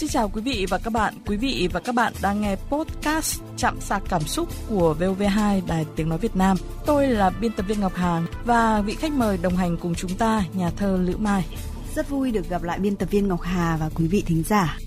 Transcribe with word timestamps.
Xin 0.00 0.08
chào 0.08 0.28
quý 0.28 0.42
vị 0.42 0.66
và 0.68 0.78
các 0.78 0.92
bạn. 0.92 1.14
Quý 1.26 1.36
vị 1.36 1.68
và 1.72 1.80
các 1.80 1.94
bạn 1.94 2.12
đang 2.22 2.40
nghe 2.40 2.56
podcast 2.56 3.40
Chạm 3.56 3.80
sạc 3.80 4.02
cảm 4.08 4.22
xúc 4.22 4.48
của 4.68 4.96
VOV2 5.00 5.60
Đài 5.66 5.86
Tiếng 5.96 6.08
Nói 6.08 6.18
Việt 6.18 6.36
Nam. 6.36 6.56
Tôi 6.86 7.06
là 7.06 7.30
biên 7.30 7.52
tập 7.52 7.66
viên 7.68 7.80
Ngọc 7.80 7.94
Hàng 7.94 8.26
và 8.44 8.80
vị 8.80 8.94
khách 8.94 9.12
mời 9.12 9.38
đồng 9.42 9.56
hành 9.56 9.76
cùng 9.76 9.94
chúng 9.94 10.14
ta, 10.14 10.44
nhà 10.52 10.70
thơ 10.70 10.98
Lữ 11.02 11.16
Mai. 11.16 11.46
Rất 11.94 12.08
vui 12.08 12.30
được 12.30 12.48
gặp 12.48 12.62
lại 12.62 12.78
biên 12.78 12.96
tập 12.96 13.10
viên 13.10 13.28
Ngọc 13.28 13.40
Hà 13.42 13.76
và 13.80 13.90
quý 13.94 14.06
vị 14.06 14.22
thính 14.26 14.42
giả. 14.46 14.78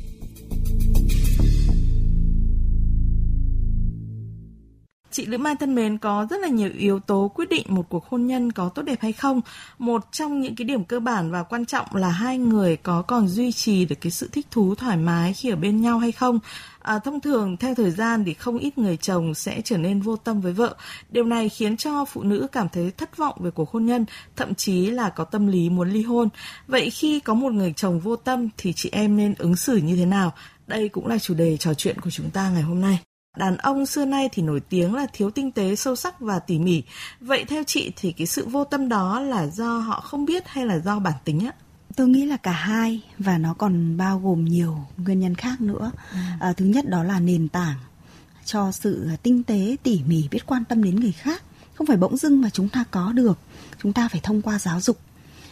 Chị 5.13 5.25
Lữ 5.25 5.37
Mai 5.37 5.55
thân 5.55 5.75
mến, 5.75 5.97
có 5.97 6.27
rất 6.29 6.41
là 6.41 6.47
nhiều 6.47 6.69
yếu 6.77 6.99
tố 6.99 7.31
quyết 7.35 7.49
định 7.49 7.65
một 7.69 7.85
cuộc 7.89 8.05
hôn 8.09 8.27
nhân 8.27 8.51
có 8.51 8.69
tốt 8.69 8.81
đẹp 8.81 9.01
hay 9.01 9.13
không. 9.13 9.41
Một 9.79 10.07
trong 10.11 10.41
những 10.41 10.55
cái 10.55 10.65
điểm 10.65 10.83
cơ 10.83 10.99
bản 10.99 11.31
và 11.31 11.43
quan 11.43 11.65
trọng 11.65 11.95
là 11.95 12.09
hai 12.09 12.37
người 12.37 12.77
có 12.77 13.01
còn 13.01 13.27
duy 13.27 13.51
trì 13.51 13.85
được 13.85 13.95
cái 14.01 14.11
sự 14.11 14.29
thích 14.31 14.47
thú 14.51 14.75
thoải 14.75 14.97
mái 14.97 15.33
khi 15.33 15.49
ở 15.49 15.55
bên 15.55 15.81
nhau 15.81 15.99
hay 15.99 16.11
không. 16.11 16.39
À, 16.79 16.99
thông 16.99 17.19
thường 17.19 17.57
theo 17.57 17.75
thời 17.75 17.91
gian 17.91 18.23
thì 18.23 18.33
không 18.33 18.57
ít 18.57 18.77
người 18.77 18.97
chồng 18.97 19.33
sẽ 19.33 19.61
trở 19.61 19.77
nên 19.77 20.01
vô 20.01 20.15
tâm 20.15 20.41
với 20.41 20.53
vợ. 20.53 20.75
Điều 21.09 21.25
này 21.25 21.49
khiến 21.49 21.77
cho 21.77 22.05
phụ 22.05 22.23
nữ 22.23 22.47
cảm 22.51 22.69
thấy 22.69 22.91
thất 22.91 23.17
vọng 23.17 23.35
về 23.39 23.51
cuộc 23.51 23.71
hôn 23.71 23.85
nhân, 23.85 24.05
thậm 24.35 24.55
chí 24.55 24.89
là 24.89 25.09
có 25.09 25.23
tâm 25.23 25.47
lý 25.47 25.69
muốn 25.69 25.89
ly 25.89 26.03
hôn. 26.03 26.29
Vậy 26.67 26.89
khi 26.89 27.19
có 27.19 27.33
một 27.33 27.53
người 27.53 27.73
chồng 27.75 27.99
vô 27.99 28.15
tâm 28.15 28.49
thì 28.57 28.73
chị 28.73 28.89
em 28.91 29.17
nên 29.17 29.33
ứng 29.37 29.55
xử 29.55 29.77
như 29.77 29.95
thế 29.95 30.05
nào? 30.05 30.33
Đây 30.67 30.89
cũng 30.89 31.07
là 31.07 31.19
chủ 31.19 31.33
đề 31.33 31.57
trò 31.57 31.73
chuyện 31.73 32.01
của 32.01 32.09
chúng 32.09 32.29
ta 32.29 32.49
ngày 32.49 32.63
hôm 32.63 32.81
nay. 32.81 32.99
Đàn 33.37 33.57
ông 33.57 33.85
xưa 33.85 34.05
nay 34.05 34.29
thì 34.31 34.43
nổi 34.43 34.59
tiếng 34.59 34.95
là 34.95 35.07
thiếu 35.13 35.31
tinh 35.31 35.51
tế, 35.51 35.75
sâu 35.75 35.95
sắc 35.95 36.19
và 36.19 36.39
tỉ 36.39 36.59
mỉ. 36.59 36.83
Vậy 37.19 37.45
theo 37.45 37.63
chị 37.63 37.91
thì 37.95 38.11
cái 38.11 38.27
sự 38.27 38.45
vô 38.45 38.63
tâm 38.63 38.89
đó 38.89 39.19
là 39.19 39.47
do 39.47 39.77
họ 39.77 40.01
không 40.01 40.25
biết 40.25 40.47
hay 40.47 40.65
là 40.65 40.79
do 40.79 40.99
bản 40.99 41.13
tính 41.25 41.39
á? 41.39 41.51
Tôi 41.95 42.07
nghĩ 42.07 42.25
là 42.25 42.37
cả 42.37 42.51
hai 42.51 43.01
và 43.19 43.37
nó 43.37 43.53
còn 43.53 43.97
bao 43.97 44.19
gồm 44.19 44.45
nhiều 44.45 44.77
nguyên 44.97 45.19
nhân 45.19 45.35
khác 45.35 45.61
nữa. 45.61 45.91
Ừ. 46.11 46.17
À, 46.39 46.53
thứ 46.53 46.65
nhất 46.65 46.89
đó 46.89 47.03
là 47.03 47.19
nền 47.19 47.47
tảng 47.47 47.77
cho 48.45 48.71
sự 48.71 49.09
tinh 49.23 49.43
tế, 49.43 49.75
tỉ 49.83 50.01
mỉ, 50.07 50.27
biết 50.31 50.45
quan 50.45 50.65
tâm 50.65 50.83
đến 50.83 50.95
người 50.95 51.11
khác. 51.11 51.43
Không 51.73 51.87
phải 51.87 51.97
bỗng 51.97 52.17
dưng 52.17 52.41
mà 52.41 52.49
chúng 52.49 52.69
ta 52.69 52.83
có 52.91 53.11
được. 53.11 53.37
Chúng 53.83 53.93
ta 53.93 54.07
phải 54.07 54.21
thông 54.23 54.41
qua 54.41 54.59
giáo 54.59 54.81
dục, 54.81 54.99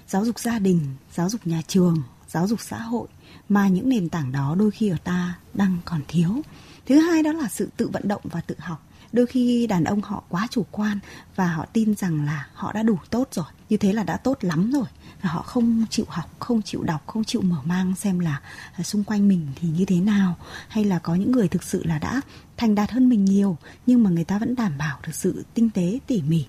giáo 0.07 0.25
dục 0.25 0.39
gia 0.39 0.59
đình, 0.59 0.81
giáo 1.13 1.29
dục 1.29 1.47
nhà 1.47 1.61
trường, 1.67 2.03
giáo 2.27 2.47
dục 2.47 2.59
xã 2.61 2.77
hội 2.77 3.07
mà 3.49 3.67
những 3.67 3.89
nền 3.89 4.09
tảng 4.09 4.31
đó 4.31 4.55
đôi 4.59 4.71
khi 4.71 4.89
ở 4.89 4.97
ta 5.03 5.33
đang 5.53 5.77
còn 5.85 6.01
thiếu 6.07 6.41
thứ 6.85 6.99
hai 6.99 7.23
đó 7.23 7.31
là 7.31 7.47
sự 7.49 7.69
tự 7.77 7.87
vận 7.87 8.07
động 8.07 8.21
và 8.23 8.41
tự 8.41 8.55
học. 8.59 8.87
Đôi 9.13 9.25
khi 9.25 9.67
đàn 9.67 9.83
ông 9.83 10.01
họ 10.01 10.23
quá 10.29 10.47
chủ 10.51 10.65
quan 10.71 10.99
và 11.35 11.47
họ 11.47 11.65
tin 11.73 11.95
rằng 11.95 12.25
là 12.25 12.47
họ 12.53 12.73
đã 12.73 12.83
đủ 12.83 12.97
tốt 13.09 13.27
rồi. 13.31 13.45
Như 13.69 13.77
thế 13.77 13.93
là 13.93 14.03
đã 14.03 14.17
tốt 14.17 14.37
lắm 14.41 14.71
rồi. 14.71 14.85
Và 15.21 15.29
họ 15.29 15.41
không 15.41 15.85
chịu 15.89 16.05
học, 16.09 16.39
không 16.39 16.61
chịu 16.61 16.83
đọc, 16.83 17.07
không 17.07 17.23
chịu 17.23 17.41
mở 17.41 17.57
mang 17.65 17.95
xem 17.95 18.19
là 18.19 18.41
à, 18.73 18.83
xung 18.83 19.03
quanh 19.03 19.27
mình 19.27 19.47
thì 19.55 19.67
như 19.67 19.85
thế 19.85 19.99
nào. 19.99 20.35
Hay 20.67 20.83
là 20.83 20.99
có 20.99 21.15
những 21.15 21.31
người 21.31 21.47
thực 21.47 21.63
sự 21.63 21.83
là 21.83 21.99
đã 21.99 22.21
thành 22.57 22.75
đạt 22.75 22.91
hơn 22.91 23.09
mình 23.09 23.25
nhiều, 23.25 23.57
nhưng 23.85 24.03
mà 24.03 24.09
người 24.09 24.23
ta 24.23 24.39
vẫn 24.39 24.55
đảm 24.55 24.77
bảo 24.77 24.99
được 25.07 25.15
sự 25.15 25.45
tinh 25.53 25.69
tế, 25.69 25.99
tỉ 26.07 26.21
mỉ. 26.21 26.45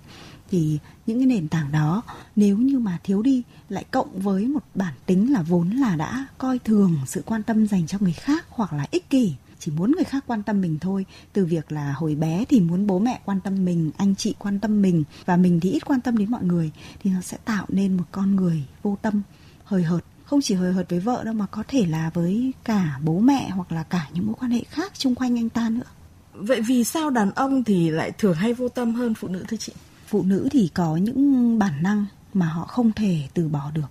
Thì 0.50 0.78
những 1.06 1.18
cái 1.18 1.26
nền 1.26 1.48
tảng 1.48 1.72
đó, 1.72 2.02
nếu 2.36 2.58
như 2.58 2.78
mà 2.78 2.98
thiếu 3.04 3.22
đi, 3.22 3.42
lại 3.68 3.84
cộng 3.90 4.20
với 4.20 4.46
một 4.46 4.62
bản 4.74 4.94
tính 5.06 5.32
là 5.32 5.42
vốn 5.42 5.70
là 5.70 5.96
đã 5.96 6.26
coi 6.38 6.58
thường 6.58 6.98
sự 7.06 7.22
quan 7.26 7.42
tâm 7.42 7.66
dành 7.66 7.86
cho 7.86 7.98
người 8.00 8.12
khác 8.12 8.46
hoặc 8.48 8.72
là 8.72 8.86
ích 8.90 9.10
kỷ 9.10 9.34
chỉ 9.64 9.72
muốn 9.72 9.92
người 9.92 10.04
khác 10.04 10.24
quan 10.26 10.42
tâm 10.42 10.60
mình 10.60 10.78
thôi. 10.80 11.06
Từ 11.32 11.44
việc 11.44 11.72
là 11.72 11.92
hồi 11.92 12.14
bé 12.14 12.44
thì 12.48 12.60
muốn 12.60 12.86
bố 12.86 12.98
mẹ 12.98 13.20
quan 13.24 13.40
tâm 13.40 13.64
mình 13.64 13.90
anh 13.96 14.14
chị 14.14 14.34
quan 14.38 14.60
tâm 14.60 14.82
mình 14.82 15.04
và 15.24 15.36
mình 15.36 15.60
thì 15.60 15.70
ít 15.70 15.84
quan 15.86 16.00
tâm 16.00 16.18
đến 16.18 16.30
mọi 16.30 16.44
người 16.44 16.70
thì 17.02 17.10
nó 17.10 17.20
sẽ 17.20 17.36
tạo 17.44 17.66
nên 17.68 17.96
một 17.96 18.04
con 18.12 18.36
người 18.36 18.64
vô 18.82 18.98
tâm 19.02 19.22
hời 19.64 19.82
hợt. 19.82 20.04
Không 20.24 20.40
chỉ 20.40 20.54
hời 20.54 20.72
hợt 20.72 20.90
với 20.90 21.00
vợ 21.00 21.24
đâu 21.24 21.34
mà 21.34 21.46
có 21.46 21.62
thể 21.68 21.86
là 21.86 22.10
với 22.14 22.52
cả 22.64 22.98
bố 23.04 23.18
mẹ 23.18 23.50
hoặc 23.50 23.72
là 23.72 23.82
cả 23.82 24.08
những 24.12 24.26
mối 24.26 24.34
quan 24.40 24.50
hệ 24.50 24.64
khác 24.70 24.96
xung 24.96 25.14
quanh 25.14 25.38
anh 25.38 25.48
ta 25.48 25.70
nữa. 25.70 25.90
Vậy 26.34 26.60
vì 26.60 26.84
sao 26.84 27.10
đàn 27.10 27.30
ông 27.30 27.64
thì 27.64 27.90
lại 27.90 28.12
thường 28.18 28.34
hay 28.34 28.54
vô 28.54 28.68
tâm 28.68 28.94
hơn 28.94 29.14
phụ 29.14 29.28
nữ 29.28 29.44
thưa 29.48 29.56
chị? 29.56 29.72
Phụ 30.06 30.22
nữ 30.22 30.48
thì 30.50 30.70
có 30.74 30.96
những 30.96 31.58
bản 31.58 31.82
năng 31.82 32.06
mà 32.34 32.46
họ 32.46 32.64
không 32.64 32.92
thể 32.92 33.28
từ 33.34 33.48
bỏ 33.48 33.70
được. 33.74 33.90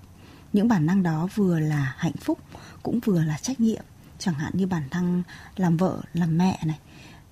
Những 0.54 0.68
bản 0.68 0.86
năng 0.86 1.04
đó 1.04 1.28
vừa 1.36 1.60
là 1.60 1.94
hạnh 1.98 2.18
phúc 2.22 2.40
cũng 2.84 3.00
vừa 3.00 3.24
là 3.24 3.38
trách 3.42 3.60
nhiệm 3.60 3.84
chẳng 4.22 4.36
hạn 4.36 4.52
như 4.56 4.68
bản 4.68 4.84
thân 4.92 5.24
làm 5.56 5.78
vợ, 5.78 6.02
làm 6.14 6.38
mẹ 6.38 6.60
này. 6.66 6.80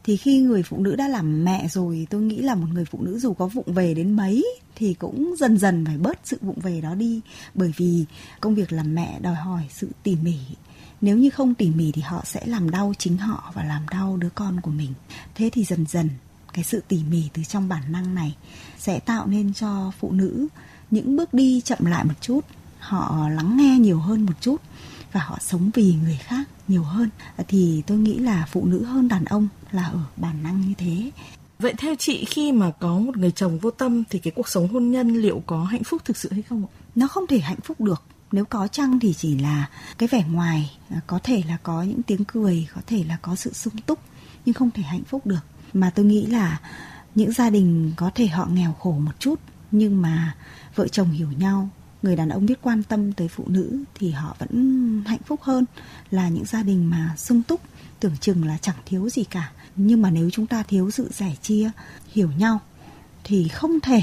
Thì 0.03 0.17
khi 0.17 0.39
người 0.39 0.63
phụ 0.63 0.77
nữ 0.77 0.95
đã 0.95 1.07
làm 1.07 1.43
mẹ 1.43 1.67
rồi, 1.67 2.07
tôi 2.09 2.21
nghĩ 2.21 2.37
là 2.41 2.55
một 2.55 2.67
người 2.73 2.85
phụ 2.85 3.01
nữ 3.01 3.19
dù 3.19 3.33
có 3.33 3.47
vụng 3.47 3.73
về 3.73 3.93
đến 3.93 4.15
mấy 4.15 4.45
thì 4.75 4.93
cũng 4.93 5.35
dần 5.39 5.57
dần 5.57 5.85
phải 5.85 5.97
bớt 5.97 6.19
sự 6.23 6.37
vụng 6.41 6.59
về 6.59 6.81
đó 6.81 6.95
đi. 6.95 7.21
Bởi 7.53 7.73
vì 7.77 8.05
công 8.41 8.55
việc 8.55 8.71
làm 8.71 8.95
mẹ 8.95 9.19
đòi 9.21 9.35
hỏi 9.35 9.63
sự 9.69 9.89
tỉ 10.03 10.15
mỉ. 10.15 10.37
Nếu 11.01 11.17
như 11.17 11.29
không 11.29 11.53
tỉ 11.53 11.69
mỉ 11.69 11.91
thì 11.91 12.01
họ 12.01 12.21
sẽ 12.25 12.45
làm 12.45 12.69
đau 12.69 12.93
chính 12.97 13.17
họ 13.17 13.51
và 13.55 13.63
làm 13.63 13.87
đau 13.91 14.17
đứa 14.17 14.29
con 14.35 14.61
của 14.61 14.71
mình. 14.71 14.93
Thế 15.35 15.49
thì 15.53 15.63
dần 15.63 15.85
dần, 15.85 16.09
cái 16.53 16.63
sự 16.63 16.83
tỉ 16.87 17.03
mỉ 17.03 17.23
từ 17.33 17.43
trong 17.43 17.69
bản 17.69 17.91
năng 17.91 18.15
này 18.15 18.35
sẽ 18.77 18.99
tạo 18.99 19.27
nên 19.27 19.53
cho 19.53 19.91
phụ 19.99 20.11
nữ 20.11 20.47
những 20.91 21.15
bước 21.15 21.33
đi 21.33 21.61
chậm 21.61 21.85
lại 21.85 22.05
một 22.05 22.21
chút. 22.21 22.41
Họ 22.79 23.29
lắng 23.29 23.57
nghe 23.57 23.79
nhiều 23.79 23.99
hơn 23.99 24.25
một 24.25 24.33
chút 24.41 24.61
và 25.11 25.19
họ 25.19 25.37
sống 25.41 25.69
vì 25.73 25.95
người 26.03 26.19
khác 26.21 26.49
nhiều 26.67 26.83
hơn 26.83 27.09
thì 27.47 27.83
tôi 27.87 27.97
nghĩ 27.97 28.19
là 28.19 28.45
phụ 28.51 28.65
nữ 28.65 28.83
hơn 28.83 29.07
đàn 29.07 29.25
ông 29.25 29.47
là 29.71 29.83
ở 29.83 29.99
bản 30.17 30.43
năng 30.43 30.61
như 30.61 30.73
thế 30.77 31.11
Vậy 31.59 31.73
theo 31.77 31.95
chị 31.99 32.25
khi 32.25 32.51
mà 32.51 32.71
có 32.79 32.99
một 32.99 33.17
người 33.17 33.31
chồng 33.31 33.59
vô 33.59 33.71
tâm 33.71 34.03
thì 34.09 34.19
cái 34.19 34.31
cuộc 34.35 34.49
sống 34.49 34.67
hôn 34.67 34.91
nhân 34.91 35.07
liệu 35.07 35.43
có 35.45 35.63
hạnh 35.63 35.83
phúc 35.83 36.01
thực 36.05 36.17
sự 36.17 36.29
hay 36.31 36.41
không 36.41 36.65
ạ? 36.65 36.69
Nó 36.95 37.07
không 37.07 37.27
thể 37.27 37.39
hạnh 37.39 37.59
phúc 37.63 37.81
được. 37.81 38.03
Nếu 38.31 38.45
có 38.45 38.67
chăng 38.67 38.99
thì 38.99 39.13
chỉ 39.13 39.39
là 39.39 39.69
cái 39.97 40.09
vẻ 40.11 40.23
ngoài, 40.31 40.77
à, 40.89 40.99
có 41.07 41.19
thể 41.23 41.43
là 41.47 41.57
có 41.63 41.83
những 41.83 42.03
tiếng 42.03 42.25
cười, 42.25 42.67
có 42.75 42.81
thể 42.87 43.03
là 43.03 43.17
có 43.21 43.35
sự 43.35 43.53
sung 43.53 43.77
túc, 43.85 43.99
nhưng 44.45 44.53
không 44.53 44.71
thể 44.71 44.83
hạnh 44.83 45.03
phúc 45.03 45.25
được. 45.25 45.39
Mà 45.73 45.91
tôi 45.95 46.05
nghĩ 46.05 46.25
là 46.25 46.59
những 47.15 47.31
gia 47.31 47.49
đình 47.49 47.93
có 47.95 48.11
thể 48.15 48.27
họ 48.27 48.45
nghèo 48.45 48.73
khổ 48.73 48.91
một 48.91 49.19
chút, 49.19 49.39
nhưng 49.71 50.01
mà 50.01 50.35
vợ 50.75 50.87
chồng 50.87 51.11
hiểu 51.11 51.31
nhau, 51.31 51.69
người 52.01 52.15
đàn 52.15 52.29
ông 52.29 52.45
biết 52.45 52.61
quan 52.61 52.83
tâm 52.83 53.13
tới 53.13 53.27
phụ 53.27 53.43
nữ 53.47 53.83
thì 53.95 54.11
họ 54.11 54.35
vẫn 54.39 55.03
hạnh 55.05 55.21
phúc 55.25 55.41
hơn 55.43 55.65
là 56.11 56.29
những 56.29 56.45
gia 56.45 56.63
đình 56.63 56.89
mà 56.89 57.13
sung 57.17 57.43
túc, 57.43 57.61
tưởng 57.99 58.17
chừng 58.17 58.45
là 58.45 58.57
chẳng 58.61 58.75
thiếu 58.85 59.09
gì 59.09 59.23
cả. 59.23 59.51
Nhưng 59.75 60.01
mà 60.01 60.09
nếu 60.09 60.29
chúng 60.29 60.47
ta 60.47 60.63
thiếu 60.63 60.91
sự 60.91 61.11
sẻ 61.11 61.35
chia, 61.41 61.71
hiểu 62.07 62.31
nhau 62.37 62.59
thì 63.23 63.47
không 63.47 63.79
thể 63.79 64.01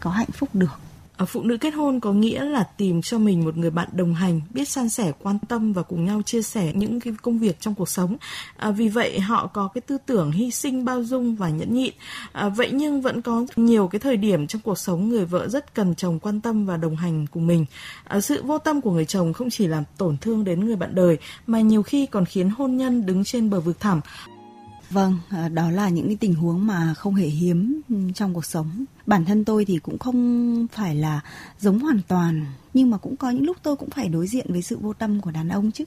có 0.00 0.10
hạnh 0.10 0.30
phúc 0.32 0.54
được 0.54 0.80
phụ 1.24 1.42
nữ 1.42 1.56
kết 1.56 1.74
hôn 1.74 2.00
có 2.00 2.12
nghĩa 2.12 2.44
là 2.44 2.62
tìm 2.62 3.02
cho 3.02 3.18
mình 3.18 3.44
một 3.44 3.56
người 3.56 3.70
bạn 3.70 3.88
đồng 3.92 4.14
hành 4.14 4.40
biết 4.50 4.68
san 4.68 4.88
sẻ 4.88 5.12
quan 5.22 5.38
tâm 5.48 5.72
và 5.72 5.82
cùng 5.82 6.04
nhau 6.04 6.22
chia 6.22 6.42
sẻ 6.42 6.72
những 6.74 7.00
cái 7.00 7.14
công 7.22 7.38
việc 7.38 7.60
trong 7.60 7.74
cuộc 7.74 7.88
sống. 7.88 8.16
À, 8.56 8.70
vì 8.70 8.88
vậy 8.88 9.20
họ 9.20 9.46
có 9.46 9.68
cái 9.74 9.80
tư 9.80 9.98
tưởng 10.06 10.30
hy 10.30 10.50
sinh 10.50 10.84
bao 10.84 11.04
dung 11.04 11.36
và 11.36 11.48
nhẫn 11.48 11.74
nhịn. 11.74 11.94
À, 12.32 12.48
vậy 12.48 12.70
nhưng 12.72 13.00
vẫn 13.00 13.22
có 13.22 13.46
nhiều 13.56 13.88
cái 13.88 13.98
thời 13.98 14.16
điểm 14.16 14.46
trong 14.46 14.62
cuộc 14.64 14.78
sống 14.78 15.08
người 15.08 15.24
vợ 15.24 15.48
rất 15.48 15.74
cần 15.74 15.94
chồng 15.94 16.18
quan 16.18 16.40
tâm 16.40 16.66
và 16.66 16.76
đồng 16.76 16.96
hành 16.96 17.26
cùng 17.26 17.46
mình. 17.46 17.66
À, 18.04 18.20
sự 18.20 18.42
vô 18.42 18.58
tâm 18.58 18.80
của 18.80 18.92
người 18.92 19.04
chồng 19.04 19.32
không 19.32 19.50
chỉ 19.50 19.66
làm 19.66 19.84
tổn 19.96 20.16
thương 20.18 20.44
đến 20.44 20.66
người 20.66 20.76
bạn 20.76 20.94
đời 20.94 21.18
mà 21.46 21.60
nhiều 21.60 21.82
khi 21.82 22.06
còn 22.06 22.24
khiến 22.24 22.50
hôn 22.50 22.76
nhân 22.76 23.06
đứng 23.06 23.24
trên 23.24 23.50
bờ 23.50 23.60
vực 23.60 23.80
thẳm. 23.80 24.00
Vâng, 24.90 25.18
ờ, 25.30 25.48
đó 25.48 25.70
là 25.70 25.88
những 25.88 26.06
cái 26.06 26.16
tình 26.16 26.34
huống 26.34 26.66
mà 26.66 26.94
không 26.94 27.14
hề 27.14 27.26
hiếm 27.26 27.80
ừ, 27.88 27.96
trong 28.14 28.34
cuộc 28.34 28.44
sống. 28.44 28.84
Bản 29.06 29.24
thân 29.24 29.44
tôi 29.44 29.64
thì 29.64 29.78
cũng 29.78 29.98
không 29.98 30.66
phải 30.72 30.94
là 30.94 31.20
giống 31.60 31.78
hoàn 31.78 32.00
toàn, 32.08 32.46
nhưng 32.74 32.90
mà 32.90 32.98
cũng 32.98 33.16
có 33.16 33.30
những 33.30 33.44
lúc 33.44 33.56
tôi 33.62 33.76
cũng 33.76 33.90
phải 33.90 34.08
đối 34.08 34.26
diện 34.26 34.46
với 34.48 34.62
sự 34.62 34.78
vô 34.80 34.92
tâm 34.92 35.20
của 35.20 35.30
đàn 35.30 35.48
ông 35.48 35.70
chứ. 35.70 35.84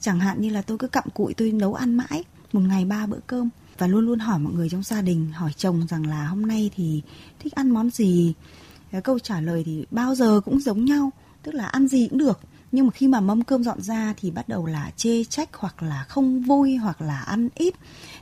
Chẳng 0.00 0.20
hạn 0.20 0.40
như 0.40 0.50
là 0.50 0.62
tôi 0.62 0.78
cứ 0.78 0.88
cặm 0.88 1.04
cụi 1.14 1.34
tôi 1.34 1.52
nấu 1.52 1.74
ăn 1.74 1.94
mãi, 1.94 2.24
một 2.52 2.60
ngày 2.60 2.84
ba 2.84 3.06
bữa 3.06 3.20
cơm 3.26 3.48
và 3.78 3.86
luôn 3.86 4.06
luôn 4.06 4.18
hỏi 4.18 4.38
mọi 4.38 4.52
người 4.52 4.68
trong 4.68 4.82
gia 4.82 5.02
đình, 5.02 5.32
hỏi 5.32 5.52
chồng 5.56 5.86
rằng 5.88 6.06
là 6.06 6.26
hôm 6.26 6.46
nay 6.46 6.70
thì 6.76 7.02
thích 7.38 7.54
ăn 7.54 7.70
món 7.70 7.90
gì. 7.90 8.34
Cái 8.90 9.00
câu 9.00 9.18
trả 9.18 9.40
lời 9.40 9.62
thì 9.66 9.86
bao 9.90 10.14
giờ 10.14 10.40
cũng 10.44 10.60
giống 10.60 10.84
nhau, 10.84 11.10
tức 11.42 11.54
là 11.54 11.66
ăn 11.66 11.88
gì 11.88 12.08
cũng 12.08 12.18
được 12.18 12.40
nhưng 12.72 12.86
mà 12.86 12.90
khi 12.90 13.08
mà 13.08 13.20
mâm 13.20 13.42
cơm 13.42 13.64
dọn 13.64 13.82
ra 13.82 14.14
thì 14.16 14.30
bắt 14.30 14.48
đầu 14.48 14.66
là 14.66 14.90
chê 14.96 15.24
trách 15.24 15.48
hoặc 15.52 15.82
là 15.82 16.04
không 16.08 16.40
vui 16.40 16.76
hoặc 16.76 17.00
là 17.00 17.20
ăn 17.20 17.48
ít. 17.54 17.74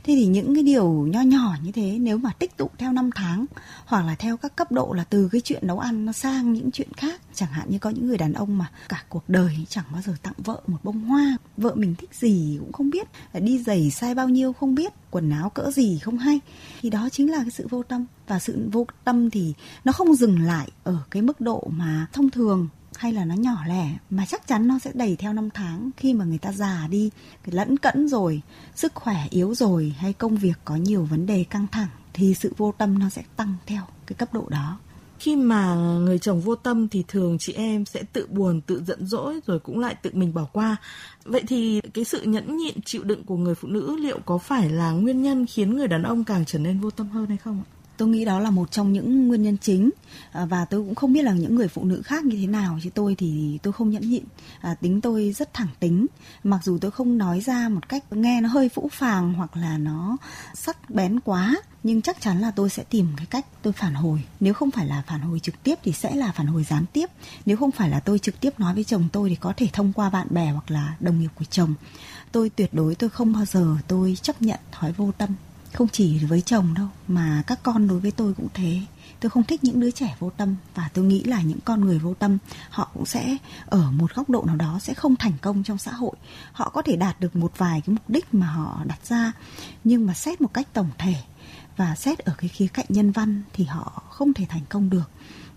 Thế 0.03 0.15
thì 0.15 0.25
những 0.25 0.55
cái 0.55 0.63
điều 0.63 0.91
nho 0.91 1.21
nhỏ 1.21 1.55
như 1.63 1.71
thế, 1.71 1.97
nếu 1.99 2.17
mà 2.17 2.31
tích 2.39 2.57
tụ 2.57 2.69
theo 2.77 2.91
năm 2.91 3.09
tháng 3.15 3.45
hoặc 3.85 4.05
là 4.05 4.15
theo 4.15 4.37
các 4.37 4.55
cấp 4.55 4.71
độ 4.71 4.93
là 4.93 5.03
từ 5.03 5.29
cái 5.31 5.41
chuyện 5.41 5.67
nấu 5.67 5.79
ăn 5.79 6.05
nó 6.05 6.11
sang 6.11 6.53
những 6.53 6.71
chuyện 6.71 6.93
khác, 6.93 7.21
chẳng 7.33 7.51
hạn 7.51 7.69
như 7.69 7.79
có 7.79 7.89
những 7.89 8.07
người 8.07 8.17
đàn 8.17 8.33
ông 8.33 8.57
mà 8.57 8.71
cả 8.89 9.03
cuộc 9.09 9.23
đời 9.27 9.65
chẳng 9.69 9.85
bao 9.93 10.01
giờ 10.01 10.13
tặng 10.23 10.33
vợ 10.37 10.61
một 10.67 10.77
bông 10.83 10.99
hoa, 10.99 11.37
vợ 11.57 11.75
mình 11.75 11.95
thích 11.95 12.13
gì 12.13 12.57
cũng 12.59 12.71
không 12.71 12.89
biết, 12.89 13.07
đi 13.33 13.63
giày 13.63 13.91
sai 13.91 14.15
bao 14.15 14.29
nhiêu 14.29 14.53
không 14.53 14.75
biết, 14.75 14.93
quần 15.11 15.29
áo 15.29 15.49
cỡ 15.49 15.71
gì 15.71 15.99
không 15.99 16.17
hay, 16.17 16.39
thì 16.81 16.89
đó 16.89 17.09
chính 17.11 17.31
là 17.31 17.37
cái 17.37 17.51
sự 17.51 17.67
vô 17.69 17.83
tâm. 17.83 18.05
Và 18.27 18.39
sự 18.39 18.69
vô 18.71 18.85
tâm 19.03 19.29
thì 19.29 19.53
nó 19.83 19.91
không 19.91 20.15
dừng 20.15 20.41
lại 20.41 20.69
ở 20.83 20.97
cái 21.11 21.21
mức 21.21 21.41
độ 21.41 21.67
mà 21.71 22.07
thông 22.13 22.29
thường 22.29 22.67
hay 22.95 23.13
là 23.13 23.25
nó 23.25 23.35
nhỏ 23.35 23.57
lẻ, 23.67 23.97
mà 24.09 24.25
chắc 24.25 24.47
chắn 24.47 24.67
nó 24.67 24.79
sẽ 24.79 24.91
đầy 24.93 25.15
theo 25.15 25.33
năm 25.33 25.49
tháng 25.49 25.89
khi 25.97 26.13
mà 26.13 26.25
người 26.25 26.37
ta 26.37 26.51
già 26.51 26.87
đi 26.89 27.09
lẫn 27.45 27.77
cẫn 27.77 28.07
rồi, 28.07 28.41
sức 28.75 28.95
khỏe 28.95 29.27
yếu 29.29 29.55
rồi, 29.55 29.95
hay 29.97 30.13
công 30.13 30.37
việc 30.37 30.53
có 30.65 30.75
nhiều 30.75 31.03
vấn 31.03 31.25
đề 31.25 31.43
căng 31.43 31.67
thẳng, 31.71 31.89
thì 32.13 32.33
sự 32.33 32.53
vô 32.57 32.71
tâm 32.77 32.99
nó 32.99 33.09
sẽ 33.09 33.23
tăng 33.35 33.55
theo 33.65 33.81
cái 34.07 34.15
cấp 34.15 34.33
độ 34.33 34.45
đó. 34.49 34.79
Khi 35.19 35.35
mà 35.35 35.75
người 35.75 36.19
chồng 36.19 36.41
vô 36.41 36.55
tâm 36.55 36.87
thì 36.87 37.03
thường 37.07 37.37
chị 37.37 37.53
em 37.53 37.85
sẽ 37.85 38.03
tự 38.13 38.27
buồn, 38.29 38.61
tự 38.61 38.83
giận 38.87 39.07
dỗi, 39.07 39.39
rồi 39.47 39.59
cũng 39.59 39.79
lại 39.79 39.95
tự 39.95 40.09
mình 40.13 40.33
bỏ 40.33 40.45
qua. 40.53 40.77
Vậy 41.25 41.43
thì 41.47 41.81
cái 41.93 42.05
sự 42.05 42.21
nhẫn 42.23 42.57
nhịn, 42.57 42.81
chịu 42.81 43.03
đựng 43.03 43.23
của 43.23 43.37
người 43.37 43.55
phụ 43.55 43.67
nữ 43.67 43.97
liệu 43.97 44.19
có 44.25 44.37
phải 44.37 44.69
là 44.69 44.91
nguyên 44.91 45.21
nhân 45.21 45.45
khiến 45.45 45.75
người 45.75 45.87
đàn 45.87 46.03
ông 46.03 46.23
càng 46.23 46.45
trở 46.45 46.59
nên 46.59 46.79
vô 46.79 46.89
tâm 46.89 47.09
hơn 47.09 47.25
hay 47.27 47.37
không 47.37 47.63
ạ? 47.67 47.80
Tôi 48.01 48.09
nghĩ 48.09 48.25
đó 48.25 48.39
là 48.39 48.49
một 48.49 48.71
trong 48.71 48.93
những 48.93 49.27
nguyên 49.27 49.43
nhân 49.43 49.57
chính. 49.61 49.89
À, 50.31 50.45
và 50.45 50.65
tôi 50.65 50.81
cũng 50.81 50.95
không 50.95 51.13
biết 51.13 51.21
là 51.21 51.33
những 51.33 51.55
người 51.55 51.67
phụ 51.67 51.83
nữ 51.83 52.01
khác 52.01 52.25
như 52.25 52.37
thế 52.37 52.47
nào. 52.47 52.79
Chứ 52.83 52.89
tôi 52.93 53.15
thì 53.15 53.59
tôi 53.63 53.73
không 53.73 53.89
nhẫn 53.89 54.09
nhịn. 54.09 54.23
À, 54.61 54.75
tính 54.81 55.01
tôi 55.01 55.31
rất 55.31 55.53
thẳng 55.53 55.67
tính. 55.79 56.05
Mặc 56.43 56.59
dù 56.63 56.77
tôi 56.77 56.91
không 56.91 57.17
nói 57.17 57.41
ra 57.41 57.69
một 57.69 57.89
cách 57.89 58.03
nghe 58.11 58.41
nó 58.41 58.49
hơi 58.49 58.69
phũ 58.69 58.89
phàng 58.93 59.33
hoặc 59.33 59.57
là 59.57 59.77
nó 59.77 60.17
sắc 60.53 60.89
bén 60.89 61.19
quá 61.19 61.55
nhưng 61.83 62.01
chắc 62.01 62.21
chắn 62.21 62.41
là 62.41 62.51
tôi 62.51 62.69
sẽ 62.69 62.83
tìm 62.83 63.07
cái 63.17 63.25
cách 63.25 63.45
tôi 63.61 63.73
phản 63.73 63.93
hồi. 63.93 64.23
Nếu 64.39 64.53
không 64.53 64.71
phải 64.71 64.87
là 64.87 65.03
phản 65.07 65.21
hồi 65.21 65.39
trực 65.39 65.63
tiếp 65.63 65.75
thì 65.83 65.91
sẽ 65.91 66.15
là 66.15 66.31
phản 66.31 66.47
hồi 66.47 66.63
gián 66.63 66.85
tiếp. 66.93 67.09
Nếu 67.45 67.57
không 67.57 67.71
phải 67.71 67.89
là 67.89 67.99
tôi 67.99 68.19
trực 68.19 68.39
tiếp 68.39 68.59
nói 68.59 68.73
với 68.73 68.83
chồng 68.83 69.07
tôi 69.11 69.29
thì 69.29 69.35
có 69.35 69.53
thể 69.57 69.67
thông 69.73 69.93
qua 69.93 70.09
bạn 70.09 70.27
bè 70.29 70.51
hoặc 70.51 70.71
là 70.71 70.95
đồng 70.99 71.19
nghiệp 71.19 71.29
của 71.35 71.45
chồng. 71.45 71.73
Tôi 72.31 72.49
tuyệt 72.49 72.73
đối 72.73 72.95
tôi 72.95 73.09
không 73.09 73.33
bao 73.33 73.45
giờ 73.45 73.75
tôi 73.87 74.17
chấp 74.21 74.41
nhận 74.41 74.59
thói 74.71 74.91
vô 74.91 75.11
tâm 75.17 75.29
không 75.73 75.87
chỉ 75.87 76.19
với 76.19 76.41
chồng 76.41 76.73
đâu, 76.73 76.87
mà 77.07 77.43
các 77.47 77.59
con 77.63 77.87
đối 77.87 77.99
với 77.99 78.11
tôi 78.11 78.33
cũng 78.33 78.47
thế. 78.53 78.79
Tôi 79.19 79.29
không 79.29 79.43
thích 79.43 79.63
những 79.63 79.79
đứa 79.79 79.91
trẻ 79.91 80.15
vô 80.19 80.29
tâm, 80.29 80.55
và 80.75 80.89
tôi 80.93 81.05
nghĩ 81.05 81.23
là 81.23 81.41
những 81.41 81.59
con 81.65 81.81
người 81.81 81.99
vô 81.99 82.13
tâm, 82.13 82.37
họ 82.69 82.89
cũng 82.93 83.05
sẽ 83.05 83.37
ở 83.65 83.91
một 83.91 84.15
góc 84.15 84.29
độ 84.29 84.43
nào 84.47 84.55
đó 84.55 84.79
sẽ 84.81 84.93
không 84.93 85.15
thành 85.15 85.33
công 85.41 85.63
trong 85.63 85.77
xã 85.77 85.91
hội. 85.91 86.15
Họ 86.51 86.69
có 86.69 86.81
thể 86.81 86.95
đạt 86.95 87.19
được 87.19 87.35
một 87.35 87.51
vài 87.57 87.81
cái 87.81 87.93
mục 87.93 88.09
đích 88.09 88.33
mà 88.33 88.47
họ 88.47 88.81
đặt 88.85 88.99
ra, 89.05 89.31
nhưng 89.83 90.05
mà 90.05 90.13
xét 90.13 90.41
một 90.41 90.53
cách 90.53 90.67
tổng 90.73 90.89
thể 90.97 91.15
và 91.81 91.95
xét 91.95 92.19
ở 92.19 92.33
cái 92.37 92.47
khía 92.47 92.67
cạnh 92.67 92.85
nhân 92.89 93.11
văn 93.11 93.41
thì 93.53 93.63
họ 93.63 94.03
không 94.09 94.33
thể 94.33 94.45
thành 94.49 94.61
công 94.69 94.89
được. 94.89 95.09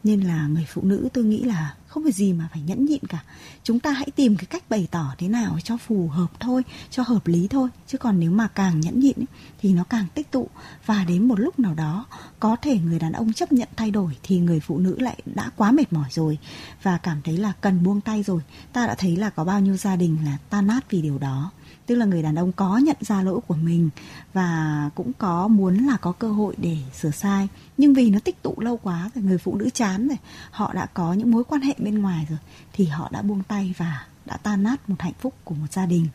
Nên 0.04 0.20
là 0.20 0.46
người 0.46 0.66
phụ 0.68 0.82
nữ 0.84 1.08
tôi 1.12 1.24
nghĩ 1.24 1.42
là 1.42 1.74
không 1.86 2.02
phải 2.02 2.12
gì 2.12 2.32
mà 2.32 2.48
phải 2.52 2.62
nhẫn 2.62 2.84
nhịn 2.84 3.04
cả. 3.08 3.22
Chúng 3.64 3.80
ta 3.80 3.90
hãy 3.90 4.10
tìm 4.16 4.36
cái 4.36 4.46
cách 4.46 4.70
bày 4.70 4.88
tỏ 4.90 5.14
thế 5.18 5.28
nào 5.28 5.58
cho 5.64 5.76
phù 5.76 6.08
hợp 6.08 6.40
thôi 6.40 6.62
cho 6.90 7.02
hợp 7.02 7.26
lý 7.26 7.48
thôi. 7.48 7.68
Chứ 7.86 7.98
còn 7.98 8.20
nếu 8.20 8.30
mà 8.30 8.48
càng 8.48 8.80
nhẫn 8.80 9.00
nhịn 9.00 9.16
ấy, 9.16 9.26
thì 9.60 9.72
nó 9.72 9.84
càng 9.84 10.06
tích 10.14 10.30
tụ. 10.30 10.48
Và 10.86 11.04
đến 11.04 11.28
một 11.28 11.40
lúc 11.40 11.58
nào 11.58 11.74
đó 11.74 12.06
có 12.40 12.56
thể 12.62 12.78
người 12.78 12.98
đàn 12.98 13.12
ông 13.12 13.32
chấp 13.32 13.52
nhận 13.52 13.68
thay 13.76 13.90
đổi 13.90 14.16
thì 14.22 14.38
người 14.38 14.60
phụ 14.60 14.78
nữ 14.78 14.98
lại 14.98 15.18
đã 15.34 15.50
quá 15.56 15.72
mệt 15.72 15.92
mỏi 15.92 16.08
rồi. 16.10 16.38
Và 16.82 16.98
cảm 16.98 17.20
thấy 17.24 17.36
là 17.36 17.52
cần 17.60 17.82
buông 17.82 18.00
tay 18.00 18.22
rồi. 18.22 18.40
Ta 18.72 18.86
đã 18.86 18.94
thấy 18.94 19.16
là 19.16 19.30
có 19.30 19.44
bao 19.44 19.60
nhiêu 19.60 19.76
gia 19.76 19.96
đình 19.96 20.18
là 20.24 20.38
tan 20.50 20.66
nát 20.66 20.90
vì 20.90 21.02
điều 21.02 21.18
đó 21.18 21.50
tức 21.86 21.94
là 21.94 22.06
người 22.06 22.22
đàn 22.22 22.34
ông 22.34 22.52
có 22.52 22.78
nhận 22.78 22.96
ra 23.00 23.22
lỗi 23.22 23.40
của 23.46 23.54
mình 23.54 23.90
và 24.32 24.90
cũng 24.94 25.12
có 25.18 25.48
muốn 25.48 25.86
là 25.86 25.96
có 25.96 26.12
cơ 26.12 26.32
hội 26.32 26.54
để 26.58 26.76
sửa 27.00 27.10
sai. 27.10 27.48
Nhưng 27.76 27.94
vì 27.94 28.10
nó 28.10 28.18
tích 28.18 28.42
tụ 28.42 28.54
lâu 28.58 28.76
quá 28.76 29.10
rồi, 29.14 29.24
người 29.24 29.38
phụ 29.38 29.56
nữ 29.56 29.70
chán 29.70 30.08
rồi, 30.08 30.18
họ 30.50 30.72
đã 30.72 30.86
có 30.86 31.12
những 31.12 31.30
mối 31.30 31.44
quan 31.44 31.60
hệ 31.60 31.74
bên 31.78 31.98
ngoài 31.98 32.26
rồi, 32.30 32.38
thì 32.72 32.84
họ 32.84 33.08
đã 33.12 33.22
buông 33.22 33.42
tay 33.42 33.74
và 33.78 34.06
đã 34.26 34.36
tan 34.36 34.62
nát 34.62 34.88
một 34.88 34.96
hạnh 34.98 35.12
phúc 35.20 35.34
của 35.44 35.54
một 35.54 35.72
gia 35.72 35.86
đình, 35.86 36.06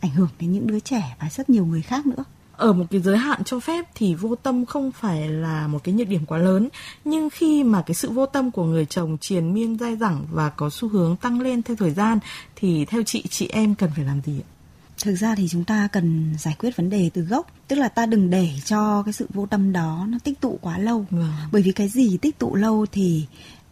ảnh 0.00 0.10
hưởng 0.10 0.28
đến 0.40 0.52
những 0.52 0.66
đứa 0.66 0.80
trẻ 0.80 1.16
và 1.20 1.28
rất 1.30 1.50
nhiều 1.50 1.66
người 1.66 1.82
khác 1.82 2.06
nữa. 2.06 2.24
Ở 2.52 2.72
một 2.72 2.84
cái 2.90 3.00
giới 3.00 3.18
hạn 3.18 3.44
cho 3.44 3.60
phép 3.60 3.84
thì 3.94 4.14
vô 4.14 4.34
tâm 4.34 4.66
không 4.66 4.92
phải 4.92 5.28
là 5.28 5.66
một 5.66 5.84
cái 5.84 5.94
nhược 5.94 6.08
điểm 6.08 6.26
quá 6.26 6.38
lớn. 6.38 6.68
Nhưng 7.04 7.30
khi 7.30 7.64
mà 7.64 7.82
cái 7.82 7.94
sự 7.94 8.10
vô 8.10 8.26
tâm 8.26 8.50
của 8.50 8.64
người 8.64 8.86
chồng 8.86 9.18
triền 9.20 9.54
miên 9.54 9.78
dai 9.78 9.96
dẳng 9.96 10.26
và 10.30 10.48
có 10.48 10.70
xu 10.70 10.88
hướng 10.88 11.16
tăng 11.16 11.40
lên 11.40 11.62
theo 11.62 11.76
thời 11.76 11.90
gian, 11.90 12.18
thì 12.56 12.84
theo 12.84 13.02
chị 13.02 13.24
chị 13.30 13.46
em 13.46 13.74
cần 13.74 13.90
phải 13.96 14.04
làm 14.04 14.20
gì 14.26 14.40
ạ? 14.40 14.57
Thực 15.02 15.14
ra 15.14 15.34
thì 15.34 15.48
chúng 15.48 15.64
ta 15.64 15.88
cần 15.92 16.34
giải 16.38 16.56
quyết 16.58 16.76
vấn 16.76 16.90
đề 16.90 17.10
từ 17.14 17.22
gốc 17.22 17.46
tức 17.68 17.76
là 17.76 17.88
ta 17.88 18.06
đừng 18.06 18.30
để 18.30 18.50
cho 18.64 19.02
cái 19.02 19.12
sự 19.12 19.26
vô 19.34 19.46
tâm 19.46 19.72
đó 19.72 20.06
nó 20.08 20.18
tích 20.24 20.40
tụ 20.40 20.58
quá 20.62 20.78
lâu. 20.78 21.06
Vâng. 21.10 21.32
bởi 21.52 21.62
vì 21.62 21.72
cái 21.72 21.88
gì 21.88 22.16
tích 22.16 22.38
tụ 22.38 22.54
lâu 22.54 22.86
thì 22.92 23.26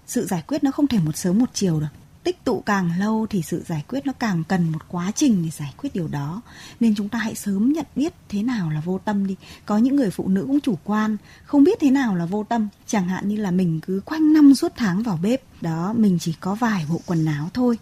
sự 0.06 0.26
giải 0.26 0.43
quyết 0.46 0.64
nó 0.64 0.70
không 0.70 0.87
thể 0.87 0.99
một 0.99 1.17
sớm 1.17 1.38
một 1.38 1.50
chiều 1.52 1.81
được. 1.81 1.87
Tích 2.23 2.44
tụ 2.44 2.62
càng 2.67 2.90
lâu 2.99 3.26
thì 3.31 3.43
sự 3.43 3.62
giải 3.67 3.84
quyết 3.88 4.06
nó 4.06 4.12
càng 4.12 4.43
cần 4.49 4.73
một 4.73 4.78
quá 4.88 5.12
trình 5.14 5.43
để 5.44 5.50
giải 5.50 5.75
quyết 5.76 5.94
điều 5.94 6.08
đó. 6.08 6.43
Nên 6.81 6.94
chúng 6.94 7.08
ta 7.08 7.19
hãy 7.19 7.34
sớm 7.34 7.73
nhận 7.73 7.87
biết 7.96 8.14
thế 8.28 8.43
nào 8.43 8.70
là 8.70 8.81
vô 8.81 8.99
tâm 9.05 9.26
đi. 9.26 9.37
Có 9.67 9.78
những 9.78 9.96
người 9.96 10.11
phụ 10.11 10.28
nữ 10.28 10.44
cũng 10.46 10.61
chủ 10.61 10.78
quan 10.84 11.17
không 11.44 11.64
biết 11.64 11.78
thế 11.81 11.90
nào 11.90 12.17
là 12.17 12.26
vô 12.26 12.44
tâm. 12.44 12.69
Chẳng 12.87 13.08
hạn 13.08 13.28
như 13.28 13.37
là 13.37 13.50
mình 13.50 13.81
cứ 13.87 14.00
quanh 14.05 14.32
năm 14.32 14.55
suốt 14.55 14.73
tháng 14.76 15.02
vào 15.02 15.19
bếp 15.23 15.43
đó 15.61 15.94
mình 15.96 16.19
chỉ 16.20 16.34
có 16.40 16.55
vài 16.55 16.87
bộ 16.90 17.00
quần 17.06 17.25
áo 17.26 17.50
thôi 17.55 17.78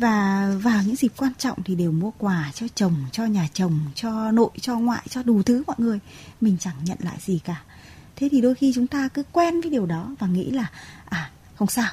và 0.00 0.50
vào 0.62 0.82
những 0.86 0.96
dịp 0.96 1.12
quan 1.16 1.32
trọng 1.38 1.62
thì 1.62 1.74
đều 1.74 1.92
mua 1.92 2.10
quà 2.18 2.50
cho 2.54 2.66
chồng, 2.74 2.94
cho 3.12 3.24
nhà 3.24 3.48
chồng, 3.52 3.80
cho 3.94 4.30
nội, 4.30 4.50
cho 4.60 4.78
ngoại, 4.78 5.02
cho 5.08 5.22
đủ 5.22 5.42
thứ 5.42 5.62
mọi 5.66 5.76
người. 5.78 6.00
Mình 6.40 6.56
chẳng 6.60 6.74
nhận 6.84 6.98
lại 7.00 7.16
gì 7.20 7.40
cả. 7.44 7.62
Thế 8.16 8.28
thì 8.32 8.40
đôi 8.40 8.54
khi 8.54 8.72
chúng 8.74 8.86
ta 8.86 9.08
cứ 9.08 9.22
quen 9.32 9.60
với 9.60 9.70
điều 9.70 9.86
đó 9.86 10.10
và 10.18 10.26
nghĩ 10.26 10.50
là 10.50 10.70
à 11.04 11.30
không 11.54 11.68
sao, 11.68 11.92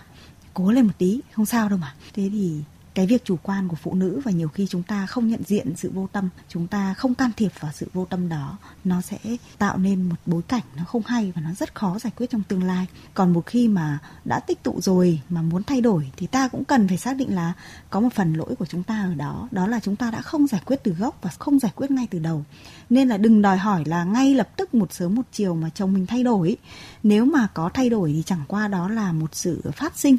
cố 0.54 0.72
lên 0.72 0.86
một 0.86 0.94
tí, 0.98 1.20
không 1.34 1.46
sao 1.46 1.70
đâu 1.70 1.78
mà. 1.78 1.96
Thế 2.14 2.30
thì 2.32 2.62
cái 2.98 3.08
việc 3.08 3.26
chủ 3.26 3.38
quan 3.44 3.68
của 3.68 3.76
phụ 3.76 3.94
nữ 3.94 4.22
và 4.26 4.32
nhiều 4.32 4.48
khi 4.48 4.68
chúng 4.70 4.84
ta 4.84 5.06
không 5.06 5.28
nhận 5.28 5.44
diện 5.44 5.76
sự 5.76 5.92
vô 5.94 6.08
tâm, 6.12 6.30
chúng 6.50 6.68
ta 6.68 6.94
không 6.94 7.16
can 7.16 7.32
thiệp 7.38 7.52
vào 7.60 7.72
sự 7.76 7.88
vô 7.94 8.06
tâm 8.06 8.30
đó, 8.30 8.58
nó 8.84 9.02
sẽ 9.02 9.18
tạo 9.58 9.78
nên 9.78 10.02
một 10.02 10.16
bối 10.26 10.42
cảnh 10.48 10.62
nó 10.76 10.84
không 10.84 11.02
hay 11.06 11.32
và 11.36 11.42
nó 11.42 11.54
rất 11.54 11.76
khó 11.76 12.00
giải 12.00 12.14
quyết 12.16 12.30
trong 12.30 12.44
tương 12.44 12.64
lai. 12.64 12.88
Còn 13.14 13.34
một 13.34 13.46
khi 13.46 13.68
mà 13.68 14.00
đã 14.26 14.40
tích 14.40 14.64
tụ 14.64 14.82
rồi, 14.82 15.22
mà 15.30 15.42
muốn 15.42 15.64
thay 15.64 15.82
đổi, 15.82 16.12
thì 16.18 16.28
ta 16.28 16.48
cũng 16.48 16.66
cần 16.66 16.88
phải 16.88 16.98
xác 16.98 17.14
định 17.14 17.36
là 17.36 17.54
có 17.90 18.00
một 18.00 18.14
phần 18.14 18.34
lỗi 18.34 18.56
của 18.56 18.66
chúng 18.66 18.84
ta 18.84 19.04
ở 19.04 19.16
đó 19.16 19.48
đó 19.52 19.68
là 19.68 19.80
chúng 19.80 19.96
ta 19.96 20.12
đã 20.12 20.22
không 20.22 20.48
giải 20.48 20.62
quyết 20.66 20.84
từ 20.84 20.92
gốc 20.92 21.20
và 21.22 21.30
không 21.40 21.60
giải 21.60 21.72
quyết 21.76 21.92
ngay 21.92 22.08
từ 22.12 22.20
đầu. 22.20 22.46
Nên 22.90 23.08
là 23.08 23.18
đừng 23.18 23.42
đòi 23.42 23.58
hỏi 23.58 23.84
là 23.86 24.04
ngay 24.04 24.36
lập 24.36 24.50
tức 24.58 24.74
một 24.74 24.94
sớm 24.94 25.16
một 25.16 25.26
chiều 25.32 25.56
mà 25.56 25.70
chồng 25.70 25.94
mình 25.94 26.06
thay 26.06 26.24
đổi. 26.24 26.58
Nếu 27.04 27.26
mà 27.26 27.48
có 27.54 27.70
thay 27.74 27.90
đổi 27.90 28.14
thì 28.14 28.24
chẳng 28.26 28.44
qua 28.48 28.68
đó 28.68 28.90
là 28.90 29.12
một 29.12 29.36
sự 29.36 29.62
phát 29.76 29.98
sinh, 29.98 30.18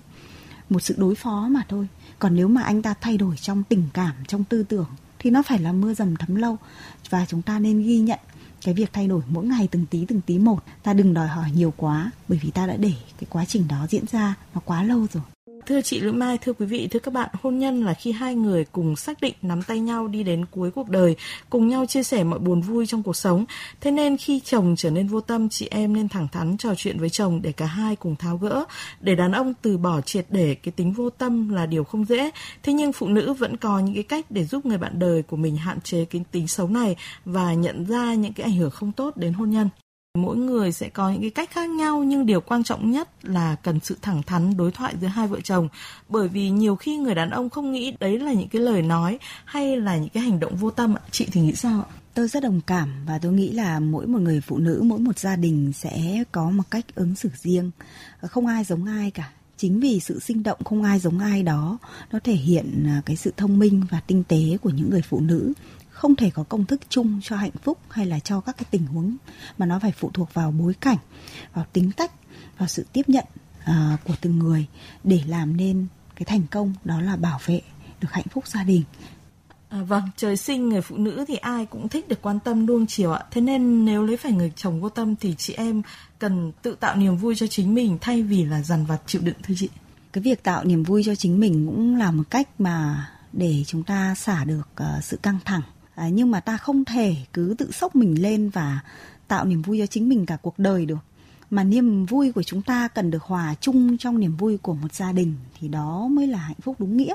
một 0.70 0.80
sự 0.80 0.94
đối 0.98 1.14
phó 1.14 1.48
mà 1.50 1.62
thôi 1.68 1.88
còn 2.18 2.36
nếu 2.36 2.48
mà 2.48 2.62
anh 2.62 2.82
ta 2.82 2.94
thay 3.00 3.16
đổi 3.16 3.36
trong 3.36 3.62
tình 3.64 3.88
cảm, 3.94 4.14
trong 4.28 4.44
tư 4.44 4.62
tưởng, 4.62 4.86
thì 5.18 5.30
nó 5.30 5.42
phải 5.42 5.58
là 5.58 5.72
mưa 5.72 5.94
dầm 5.94 6.16
thấm 6.16 6.34
lâu. 6.34 6.56
Và 7.10 7.26
chúng 7.28 7.42
ta 7.42 7.58
nên 7.58 7.82
ghi 7.82 7.98
nhận 7.98 8.18
cái 8.62 8.74
việc 8.74 8.92
thay 8.92 9.08
đổi 9.08 9.22
mỗi 9.28 9.46
ngày 9.46 9.68
từng 9.70 9.86
tí 9.86 10.04
từng 10.04 10.20
tí 10.20 10.38
một. 10.38 10.58
Ta 10.82 10.94
đừng 10.94 11.14
đòi 11.14 11.28
hỏi 11.28 11.50
nhiều 11.54 11.72
quá, 11.76 12.10
bởi 12.28 12.38
vì 12.42 12.50
ta 12.50 12.66
đã 12.66 12.76
để 12.76 12.92
cái 13.20 13.26
quá 13.30 13.44
trình 13.44 13.68
đó 13.68 13.86
diễn 13.90 14.04
ra 14.12 14.34
nó 14.54 14.60
quá 14.64 14.82
lâu 14.82 15.06
rồi. 15.12 15.22
Thưa 15.68 15.80
chị 15.80 16.00
Lữ 16.00 16.12
Mai, 16.12 16.38
thưa 16.38 16.52
quý 16.52 16.66
vị, 16.66 16.88
thưa 16.90 16.98
các 16.98 17.14
bạn, 17.14 17.28
hôn 17.42 17.58
nhân 17.58 17.84
là 17.84 17.94
khi 17.94 18.12
hai 18.12 18.34
người 18.34 18.64
cùng 18.64 18.96
xác 18.96 19.20
định 19.20 19.34
nắm 19.42 19.62
tay 19.62 19.80
nhau 19.80 20.08
đi 20.08 20.22
đến 20.22 20.44
cuối 20.50 20.70
cuộc 20.70 20.88
đời, 20.88 21.16
cùng 21.50 21.68
nhau 21.68 21.86
chia 21.86 22.02
sẻ 22.02 22.24
mọi 22.24 22.38
buồn 22.38 22.60
vui 22.60 22.86
trong 22.86 23.02
cuộc 23.02 23.16
sống. 23.16 23.44
Thế 23.80 23.90
nên 23.90 24.16
khi 24.16 24.40
chồng 24.40 24.74
trở 24.76 24.90
nên 24.90 25.06
vô 25.06 25.20
tâm, 25.20 25.48
chị 25.48 25.68
em 25.70 25.92
nên 25.92 26.08
thẳng 26.08 26.28
thắn 26.32 26.56
trò 26.56 26.74
chuyện 26.74 26.98
với 26.98 27.10
chồng 27.10 27.42
để 27.42 27.52
cả 27.52 27.66
hai 27.66 27.96
cùng 27.96 28.16
tháo 28.16 28.36
gỡ. 28.36 28.64
Để 29.00 29.14
đàn 29.14 29.32
ông 29.32 29.54
từ 29.62 29.78
bỏ 29.78 30.00
triệt 30.00 30.26
để 30.30 30.54
cái 30.54 30.72
tính 30.72 30.92
vô 30.92 31.10
tâm 31.10 31.48
là 31.48 31.66
điều 31.66 31.84
không 31.84 32.04
dễ. 32.04 32.30
Thế 32.62 32.72
nhưng 32.72 32.92
phụ 32.92 33.08
nữ 33.08 33.32
vẫn 33.32 33.56
có 33.56 33.78
những 33.78 33.94
cái 33.94 34.04
cách 34.04 34.26
để 34.30 34.44
giúp 34.44 34.66
người 34.66 34.78
bạn 34.78 34.98
đời 34.98 35.22
của 35.22 35.36
mình 35.36 35.56
hạn 35.56 35.80
chế 35.80 36.04
cái 36.04 36.24
tính 36.30 36.48
xấu 36.48 36.68
này 36.68 36.96
và 37.24 37.54
nhận 37.54 37.84
ra 37.84 38.14
những 38.14 38.32
cái 38.32 38.44
ảnh 38.44 38.56
hưởng 38.56 38.70
không 38.70 38.92
tốt 38.92 39.16
đến 39.16 39.32
hôn 39.32 39.50
nhân 39.50 39.68
mỗi 40.22 40.36
người 40.36 40.72
sẽ 40.72 40.88
có 40.88 41.10
những 41.10 41.20
cái 41.20 41.30
cách 41.30 41.50
khác 41.50 41.70
nhau, 41.70 42.04
nhưng 42.04 42.26
điều 42.26 42.40
quan 42.40 42.64
trọng 42.64 42.90
nhất 42.90 43.08
là 43.22 43.56
cần 43.62 43.80
sự 43.80 43.96
thẳng 44.02 44.22
thắn, 44.22 44.56
đối 44.56 44.72
thoại 44.72 44.94
giữa 45.00 45.06
hai 45.06 45.28
vợ 45.28 45.40
chồng. 45.44 45.68
Bởi 46.08 46.28
vì 46.28 46.50
nhiều 46.50 46.76
khi 46.76 46.96
người 46.96 47.14
đàn 47.14 47.30
ông 47.30 47.50
không 47.50 47.72
nghĩ 47.72 47.94
đấy 48.00 48.18
là 48.18 48.32
những 48.32 48.48
cái 48.48 48.62
lời 48.62 48.82
nói 48.82 49.18
hay 49.44 49.76
là 49.76 49.96
những 49.96 50.08
cái 50.08 50.22
hành 50.22 50.40
động 50.40 50.56
vô 50.56 50.70
tâm 50.70 50.94
ạ. 50.94 51.02
Chị 51.10 51.26
thì 51.32 51.40
nghĩ 51.40 51.52
sao 51.52 51.80
ạ? 51.80 51.94
Tôi 52.14 52.28
rất 52.28 52.42
đồng 52.42 52.60
cảm 52.60 53.04
và 53.06 53.18
tôi 53.18 53.32
nghĩ 53.32 53.52
là 53.52 53.80
mỗi 53.80 54.06
một 54.06 54.18
người 54.18 54.40
phụ 54.40 54.58
nữ, 54.58 54.80
mỗi 54.84 54.98
một 54.98 55.18
gia 55.18 55.36
đình 55.36 55.72
sẽ 55.72 56.24
có 56.32 56.50
một 56.50 56.62
cách 56.70 56.84
ứng 56.94 57.14
xử 57.14 57.30
riêng. 57.42 57.70
Không 58.22 58.46
ai 58.46 58.64
giống 58.64 58.84
ai 58.84 59.10
cả. 59.10 59.30
Chính 59.56 59.80
vì 59.80 60.00
sự 60.00 60.20
sinh 60.20 60.42
động 60.42 60.58
không 60.64 60.82
ai 60.82 60.98
giống 60.98 61.18
ai 61.18 61.42
đó, 61.42 61.78
nó 62.12 62.18
thể 62.24 62.34
hiện 62.34 62.84
à, 62.86 63.02
cái 63.06 63.16
sự 63.16 63.32
thông 63.36 63.58
minh 63.58 63.82
và 63.90 64.00
tinh 64.00 64.24
tế 64.28 64.56
của 64.62 64.70
những 64.70 64.90
người 64.90 65.02
phụ 65.02 65.20
nữ 65.20 65.52
không 65.98 66.16
thể 66.16 66.30
có 66.30 66.42
công 66.42 66.64
thức 66.64 66.80
chung 66.88 67.20
cho 67.22 67.36
hạnh 67.36 67.56
phúc 67.62 67.78
hay 67.90 68.06
là 68.06 68.18
cho 68.18 68.40
các 68.40 68.56
cái 68.56 68.64
tình 68.70 68.86
huống 68.86 69.16
mà 69.58 69.66
nó 69.66 69.78
phải 69.78 69.92
phụ 69.92 70.10
thuộc 70.14 70.34
vào 70.34 70.50
bối 70.50 70.74
cảnh 70.80 70.96
vào 71.54 71.66
tính 71.72 71.90
cách 71.96 72.12
vào 72.58 72.68
sự 72.68 72.86
tiếp 72.92 73.08
nhận 73.08 73.24
uh, 73.60 74.04
của 74.04 74.14
từng 74.20 74.38
người 74.38 74.66
để 75.04 75.20
làm 75.26 75.56
nên 75.56 75.86
cái 76.16 76.24
thành 76.24 76.46
công 76.50 76.74
đó 76.84 77.00
là 77.00 77.16
bảo 77.16 77.38
vệ 77.46 77.60
được 78.00 78.08
hạnh 78.12 78.26
phúc 78.30 78.46
gia 78.46 78.64
đình 78.64 78.82
À, 79.68 79.82
vâng, 79.82 80.02
trời 80.16 80.36
sinh 80.36 80.68
người 80.68 80.80
phụ 80.80 80.96
nữ 80.96 81.24
thì 81.28 81.36
ai 81.36 81.66
cũng 81.66 81.88
thích 81.88 82.08
được 82.08 82.22
quan 82.22 82.40
tâm 82.40 82.66
nuông 82.66 82.86
chiều 82.86 83.12
ạ. 83.12 83.24
Thế 83.30 83.40
nên 83.40 83.84
nếu 83.84 84.04
lấy 84.04 84.16
phải 84.16 84.32
người 84.32 84.52
chồng 84.56 84.80
vô 84.80 84.88
tâm 84.88 85.16
thì 85.16 85.34
chị 85.38 85.54
em 85.54 85.82
cần 86.18 86.52
tự 86.62 86.76
tạo 86.80 86.96
niềm 86.96 87.16
vui 87.16 87.34
cho 87.36 87.46
chính 87.46 87.74
mình 87.74 87.98
thay 88.00 88.22
vì 88.22 88.44
là 88.44 88.62
dằn 88.62 88.84
vặt 88.86 88.98
chịu 89.06 89.22
đựng 89.24 89.34
thưa 89.42 89.54
chị. 89.56 89.68
Cái 90.12 90.22
việc 90.22 90.42
tạo 90.42 90.64
niềm 90.64 90.82
vui 90.82 91.02
cho 91.04 91.14
chính 91.14 91.40
mình 91.40 91.66
cũng 91.66 91.96
là 91.96 92.10
một 92.10 92.22
cách 92.30 92.48
mà 92.60 93.06
để 93.32 93.64
chúng 93.66 93.82
ta 93.82 94.14
xả 94.14 94.44
được 94.44 94.68
uh, 94.82 95.04
sự 95.04 95.16
căng 95.16 95.38
thẳng 95.44 95.62
à, 95.98 96.08
nhưng 96.08 96.30
mà 96.30 96.40
ta 96.40 96.56
không 96.56 96.84
thể 96.84 97.16
cứ 97.32 97.54
tự 97.58 97.70
sốc 97.72 97.96
mình 97.96 98.22
lên 98.22 98.48
và 98.48 98.80
tạo 99.28 99.44
niềm 99.44 99.62
vui 99.62 99.78
cho 99.78 99.86
chính 99.86 100.08
mình 100.08 100.26
cả 100.26 100.36
cuộc 100.42 100.58
đời 100.58 100.86
được. 100.86 100.98
Mà 101.50 101.64
niềm 101.64 102.06
vui 102.06 102.32
của 102.32 102.42
chúng 102.42 102.62
ta 102.62 102.88
cần 102.88 103.10
được 103.10 103.22
hòa 103.22 103.54
chung 103.60 103.98
trong 103.98 104.20
niềm 104.20 104.36
vui 104.36 104.58
của 104.58 104.74
một 104.74 104.94
gia 104.94 105.12
đình 105.12 105.34
thì 105.60 105.68
đó 105.68 106.08
mới 106.10 106.26
là 106.26 106.38
hạnh 106.38 106.60
phúc 106.62 106.76
đúng 106.78 106.96
nghĩa. 106.96 107.14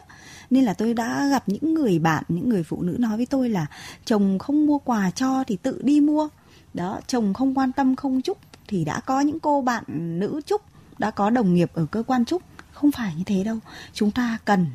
Nên 0.49 0.63
là 0.63 0.73
tôi 0.73 0.93
đã 0.93 1.27
gặp 1.27 1.43
những 1.47 1.73
người 1.73 1.99
bạn 1.99 2.23
những 2.27 2.49
người 2.49 2.63
phụ 2.63 2.81
nữ 2.81 2.95
nói 2.99 3.17
với 3.17 3.25
tôi 3.25 3.49
là 3.49 3.65
chồng 4.05 4.39
không 4.39 4.65
mua 4.65 4.77
quà 4.77 5.11
cho 5.11 5.43
thì 5.47 5.57
tự 5.57 5.81
đi 5.83 6.01
mua. 6.01 6.29
Đó 6.73 6.99
chồng 7.07 7.33
không 7.33 7.57
quan 7.57 7.71
tâm 7.71 7.95
không 7.95 8.21
chúc 8.21 8.37
thì 8.67 8.85
đã 8.85 8.99
có 8.99 9.21
những 9.21 9.39
cô 9.39 9.61
bạn 9.61 9.83
nữ 10.19 10.41
chúc 10.45 10.61
đã 10.97 11.11
có 11.11 11.29
đồng 11.29 11.53
nghiệp 11.53 11.71
ở 11.73 11.85
cơ 11.85 12.03
quan 12.03 12.25
chúc. 12.25 12.41
Không 12.73 12.91
phải 12.91 13.15
như 13.17 13.23
thế 13.25 13.43
đâu. 13.43 13.59
Chúng 13.93 14.11
ta 14.11 14.37
cần 14.45 14.65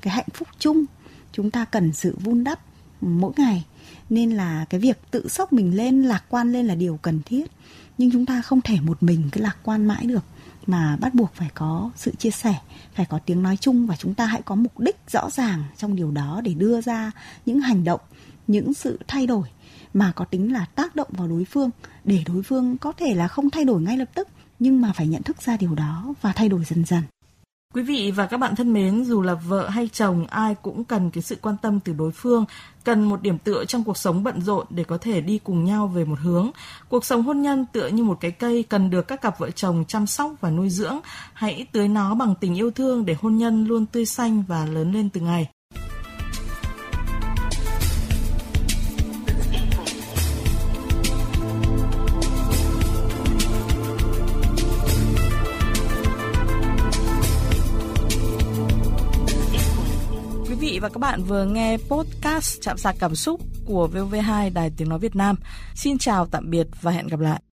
cái 0.00 0.14
hạnh 0.14 0.28
phúc 0.34 0.48
chung. 0.58 0.84
Chúng 1.32 1.50
ta 1.50 1.64
cần 1.64 1.92
sự 1.92 2.16
vun 2.20 2.44
đắp 2.44 2.60
mỗi 3.00 3.32
ngày. 3.36 3.64
Nên 4.10 4.30
là 4.30 4.64
cái 4.70 4.80
việc 4.80 4.98
tự 5.10 5.28
sốc 5.28 5.52
mình 5.52 5.76
lên, 5.76 6.02
lạc 6.02 6.24
quan 6.28 6.52
lên 6.52 6.66
là 6.66 6.74
điều 6.74 6.98
cần 7.02 7.20
thiết. 7.24 7.50
Nhưng 7.98 8.10
chúng 8.10 8.26
ta 8.26 8.42
không 8.42 8.60
thể 8.60 8.76
một 8.80 9.02
mình 9.02 9.28
cứ 9.32 9.40
lạc 9.40 9.56
quan 9.62 9.86
mãi 9.86 10.06
được. 10.06 10.24
Mà 10.66 10.96
bắt 10.96 11.14
buộc 11.14 11.34
phải 11.34 11.50
có 11.54 11.90
sự 11.96 12.14
chia 12.18 12.30
sẻ, 12.30 12.54
phải 12.94 13.06
có 13.06 13.18
tiếng 13.18 13.42
nói 13.42 13.56
chung 13.56 13.86
và 13.86 13.96
chúng 13.96 14.14
ta 14.14 14.26
hãy 14.26 14.42
có 14.42 14.54
mục 14.54 14.80
đích 14.80 14.96
rõ 15.10 15.30
ràng 15.30 15.64
trong 15.76 15.96
điều 15.96 16.10
đó 16.10 16.40
để 16.44 16.54
đưa 16.54 16.80
ra 16.80 17.10
những 17.46 17.60
hành 17.60 17.84
động, 17.84 18.00
những 18.46 18.74
sự 18.74 18.98
thay 19.08 19.26
đổi 19.26 19.48
mà 19.94 20.12
có 20.16 20.24
tính 20.24 20.52
là 20.52 20.66
tác 20.74 20.96
động 20.96 21.08
vào 21.10 21.28
đối 21.28 21.44
phương, 21.44 21.70
để 22.04 22.24
đối 22.26 22.42
phương 22.42 22.78
có 22.78 22.92
thể 22.92 23.14
là 23.14 23.28
không 23.28 23.50
thay 23.50 23.64
đổi 23.64 23.82
ngay 23.82 23.96
lập 23.96 24.08
tức, 24.14 24.28
nhưng 24.58 24.80
mà 24.80 24.92
phải 24.92 25.06
nhận 25.06 25.22
thức 25.22 25.42
ra 25.42 25.56
điều 25.56 25.74
đó 25.74 26.14
và 26.20 26.32
thay 26.32 26.48
đổi 26.48 26.64
dần 26.64 26.84
dần. 26.84 27.02
Quý 27.74 27.82
vị 27.82 28.10
và 28.10 28.26
các 28.26 28.36
bạn 28.36 28.56
thân 28.56 28.72
mến, 28.72 29.04
dù 29.04 29.22
là 29.22 29.34
vợ 29.34 29.68
hay 29.68 29.88
chồng, 29.92 30.26
ai 30.26 30.54
cũng 30.54 30.84
cần 30.84 31.10
cái 31.10 31.22
sự 31.22 31.36
quan 31.42 31.56
tâm 31.62 31.80
từ 31.80 31.92
đối 31.92 32.10
phương, 32.12 32.44
cần 32.84 33.02
một 33.02 33.22
điểm 33.22 33.38
tựa 33.38 33.64
trong 33.64 33.84
cuộc 33.84 33.96
sống 33.96 34.24
bận 34.24 34.42
rộn 34.42 34.66
để 34.70 34.84
có 34.84 34.98
thể 34.98 35.20
đi 35.20 35.38
cùng 35.44 35.64
nhau 35.64 35.86
về 35.86 36.04
một 36.04 36.18
hướng. 36.18 36.50
Cuộc 36.88 37.04
sống 37.04 37.22
hôn 37.22 37.42
nhân 37.42 37.66
tựa 37.72 37.86
như 37.86 38.04
một 38.04 38.18
cái 38.20 38.30
cây 38.30 38.62
cần 38.62 38.90
được 38.90 39.08
các 39.08 39.20
cặp 39.20 39.38
vợ 39.38 39.50
chồng 39.50 39.84
chăm 39.88 40.06
sóc 40.06 40.32
và 40.40 40.50
nuôi 40.50 40.70
dưỡng. 40.70 40.98
Hãy 41.32 41.66
tưới 41.72 41.88
nó 41.88 42.14
bằng 42.14 42.34
tình 42.40 42.54
yêu 42.54 42.70
thương 42.70 43.06
để 43.06 43.16
hôn 43.20 43.36
nhân 43.36 43.64
luôn 43.64 43.86
tươi 43.86 44.06
xanh 44.06 44.42
và 44.48 44.66
lớn 44.66 44.92
lên 44.92 45.08
từng 45.10 45.24
ngày. 45.24 45.48
Các 61.00 61.10
bạn 61.10 61.22
vừa 61.22 61.44
nghe 61.44 61.76
podcast 61.76 62.60
Chạm 62.60 62.78
sạc 62.78 62.96
cảm 62.98 63.14
xúc 63.14 63.40
của 63.64 63.88
VV2 63.92 64.52
Đài 64.54 64.70
Tiếng 64.76 64.88
Nói 64.88 64.98
Việt 64.98 65.16
Nam. 65.16 65.36
Xin 65.74 65.98
chào, 65.98 66.26
tạm 66.26 66.50
biệt 66.50 66.66
và 66.80 66.90
hẹn 66.90 67.06
gặp 67.06 67.20
lại. 67.20 67.40